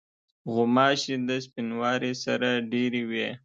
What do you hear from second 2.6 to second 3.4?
ډېری وي.